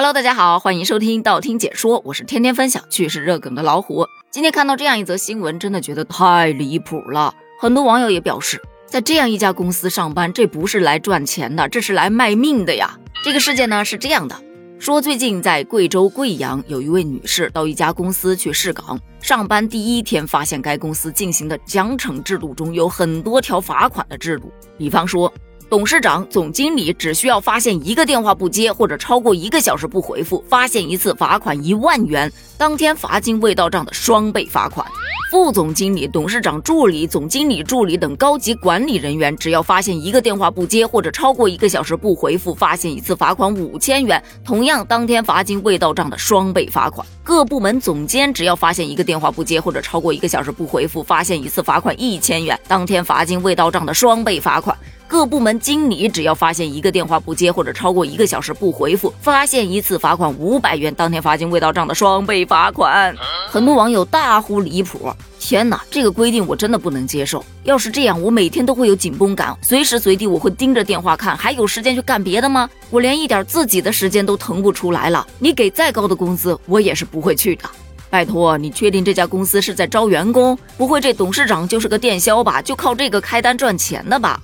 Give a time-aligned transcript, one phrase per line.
[0.00, 4.06] Hello，大家好，欢迎收听道听解说，我是天天分享趣事热梗的老虎。
[4.30, 7.34] 今天看到这样一则新闻，真的觉得太离谱了。
[7.60, 12.96] 很多网友也表示，在这样一家公司上班，这不是来赚钱的，这是来卖命的呀。
[13.24, 14.40] 这个事件呢是这样的，
[14.78, 25.32] 说最近在贵州贵阳，有一位女士到一家公司去试岗，上班第一天发现该公司进行的奖惩制度中有很多条罚款的制度，比方说。
[25.70, 34.86] 董事长、总经理只需要发现一个电话不接，或者超过一个小时不回复，发现一次罚款一万元，当天罚金未到账的双倍罚款。
[35.30, 47.06] 副总经理、董事长助理、总经理助理等高级管理人员，只要发现一个电话不接，或者超过一个小时不回复，发现一次罚款五千元，同样当天罚金未到账的双倍罚款。
[47.22, 54.74] 各部门总监只要发现一个电话不接，或者超过一个小时不回复，发现一次罚款一千元，当天罚金未到账的双倍罚款。
[55.08, 63.16] 各部门经理只要发现一个电话不接或者超过一个小时不回复，发现一次罚款五百元，当天罚金未到账的双倍罚款。
[63.48, 65.10] 很多网友大呼离谱：
[65.40, 67.42] 天哪，这个规定我真的不能接受！
[67.64, 72.68] 要是这样，我每天都会有紧绷感，随时随地我会盯着电话看，还有时间去干别的吗？
[72.90, 75.26] 我连一点自己的时间都腾不出来了。
[75.38, 77.64] 你给再高的工资，我也是不会去的。
[78.10, 80.56] 拜托，你确定这家公司是在招员工？
[80.76, 82.60] 不会这董事长就是个电销吧？
[82.60, 84.40] 就靠这个开单赚钱的吧？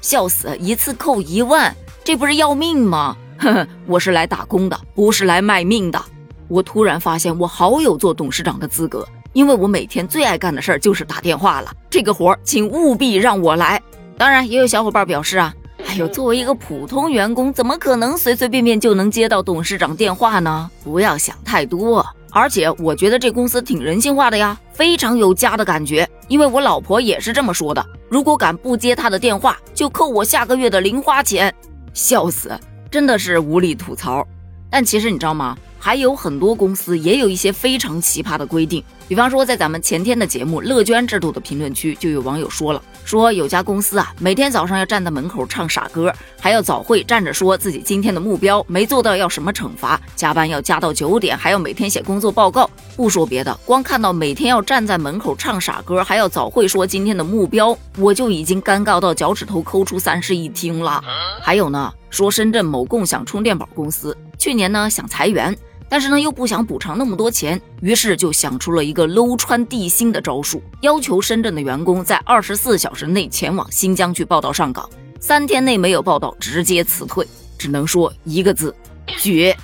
[0.00, 0.56] 笑死！
[0.58, 3.16] 一次扣一万，这不是要命吗？
[3.38, 6.00] 呵呵，我是来打工的，不是来卖命的。
[6.48, 11.72] 我突然发现我好有做董事长的资格，因为我每天最爱干的事儿就是打电话了。
[11.88, 13.82] 这个活儿，请务必让我来。
[14.16, 15.54] 当然，也有小伙伴表示啊，
[15.86, 20.70] 哎呦，作为一个普通员工，怎么可能随随便便就能接到董事长电话呢？
[20.84, 22.06] 不要想太多。
[22.32, 26.08] 而且我觉得这公司挺人性化的呀，非常有家的感觉。
[26.28, 31.54] 因为我老婆也是这么说的，如果敢不接他的电话，就扣我下个月的零花钱。
[31.92, 32.58] 笑死，
[32.90, 34.26] 真的是无力吐槽。
[34.70, 35.54] 但其实你知道吗？
[35.84, 38.80] 还有很多公司也有一些非常奇葩的规定。
[39.08, 42.80] 比方说，在咱们前天的节目《乐捐制度》的评论区，就有网友说了。
[43.04, 52.70] 说有家公司啊，每天早上要站在门口唱傻歌，还要早会站着说自己今天的目标没做到要什么惩罚，加班要加到九点，还要每天写工作报告。
[52.96, 61.02] 不说别的，光看到每天要站在门口唱傻歌，还要早会说今天的目标，我就已经尴尬到脚趾头抠出三室一厅了。
[61.42, 65.54] 还有呢，说深圳某共享充电宝公司去年呢想裁员。
[65.92, 74.88] 但是呢，又不想补偿那么多钱，于是就想出了一个搂穿地心的招数，要求深圳的员工在二十四小时内前往新疆去报道上岗，
[75.20, 77.28] 三天内没有报道直接辞退。
[77.58, 78.74] 只能说一个字：
[79.18, 79.54] 绝。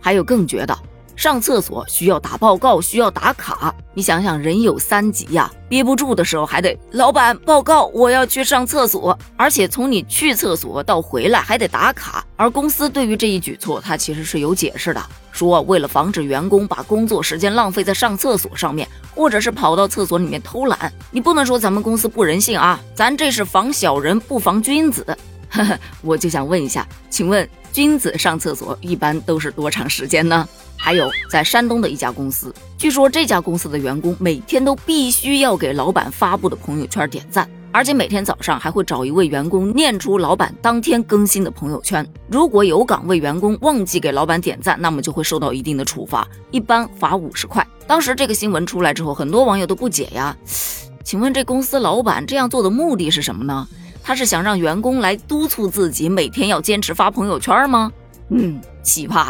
[0.00, 0.76] 还有更绝的。
[1.16, 3.74] 上厕所需要打报告，需要打卡。
[3.92, 9.18] 你想想，人有三急呀，憋不住的时候还得老板报告，我要去上厕所。
[9.36, 12.24] 而且从你去厕所到回来还得打卡。
[12.36, 20.90] 而公司对于这一举措，它其实是有解释的，说为了防止员工把工作时间浪费在上厕所上面，或者是跑到厕所里面偷懒。
[21.10, 25.04] 你不能说咱们公司不人性啊，咱这是防小人不防君子。
[25.50, 30.48] 呵呵，我就想问一下，请问君子上厕所一般都是多长时间呢？
[30.76, 42.06] 还有，在山东的一家公司，据说这家公司的员工每天都必须要给老板发布的朋友圈点赞，而且每天早上还会找一位员工念出老板当天更新的朋友圈。
[42.28, 47.66] 如果有岗位员工忘记给老板点赞，那么就会受到一定的处罚，一般罚五十块。
[47.86, 50.34] 当时这个新闻出来之后，很多网友都不解呀，
[51.04, 53.68] 请问这公司老板这样做的目的是什么呢？
[54.02, 57.92] 他是想让员工来督促自己每天要坚持发朋友圈吗？
[58.28, 59.28] 嗯，奇葩。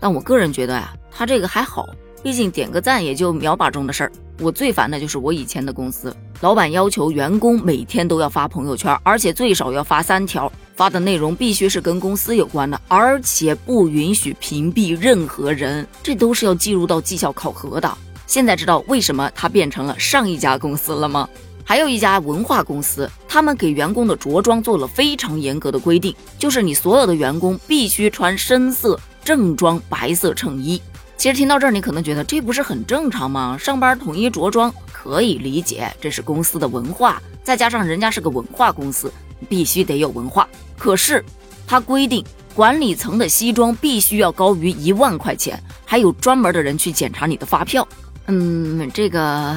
[0.00, 1.88] 但我个人觉得呀，他这个还好，
[2.22, 4.12] 毕竟点个赞也就秒把钟的事儿。
[4.40, 17.98] 我最烦的就是我以前的公司，老板要求员工每天都要发朋友圈，而且最少要发三条，发的内容必须是跟公司有关的，而且不允许屏蔽任何人，这都是要计入到绩效考核的。
[18.26, 21.28] 现在知道为什么他变成了上一家公司了吗？
[21.70, 30.82] 还有一家文化公司，他们给员工的着装做了非常严格的规定，就是你所有的员工必须穿深色正装白色衬衣。
[31.16, 33.56] 其实听到这儿，你可能觉得这不是很正常吗？
[33.56, 39.12] 上班统一着装可以理解，这是公司的文化，再加上人家是个文化公司，
[39.48, 40.48] 必须得有文化。
[40.76, 41.24] 可是
[41.68, 47.86] 他规定管理层的西装必须要高于一万块钱，还有专门的人去检查你的发票。
[48.26, 49.56] 嗯，这个。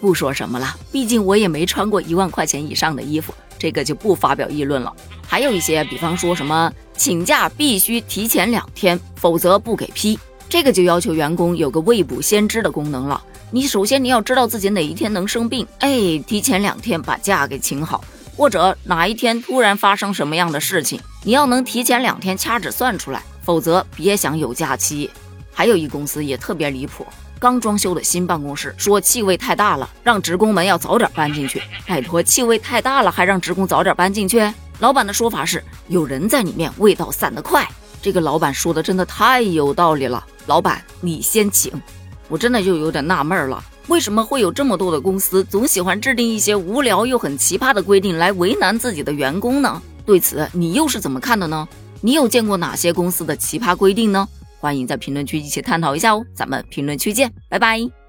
[0.00, 4.92] 不说什么了，毕竟我也没穿过一万块钱以上的衣服，这个就不发表议论了。
[5.26, 10.18] 还有一些，比方说什么请假必须提前两天，否则不给批，
[10.48, 13.22] 这个就要求员工有个未卜先知的功能了。
[13.50, 18.02] 你首先你要知道自己哪一天能生病，哎，提前两天把假给请好，
[18.36, 23.22] 或者哪一天突然发生什么样的事情，你要能提前两天掐指算出来。
[23.42, 25.10] 否则别想有假期。
[25.52, 27.04] 还有一公司也特别离谱，
[27.40, 31.62] 刚装修的新办公室说气味太大了，让职工们要早点搬进去。
[31.86, 34.46] 拜托，气味太大了还让职工早点搬进去？
[34.78, 37.66] 老板的说法是有人在里面，味道散得快。
[38.02, 40.22] 这个老板说的真的太有道理了。
[40.44, 41.72] 老板，你先请。
[42.28, 49.80] 我真的就有点纳闷了，为什么会有这么多的公司总喜欢制定一些无聊又很奇葩的规定来为难自己的员工呢？
[50.04, 51.66] 对此你又是怎么看的呢？
[52.02, 54.28] 你有见过哪些公司的奇葩规定呢？
[54.60, 57.99] 欢迎在评论区一起探讨一下哦，咱们评论区见，拜拜。